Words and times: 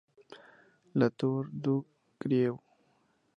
La 0.95 1.11
Tour-du-Crieu 1.11 2.57